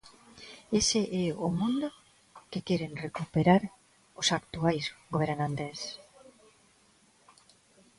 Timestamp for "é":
1.23-1.25